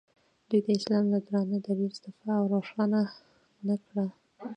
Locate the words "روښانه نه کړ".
2.53-3.95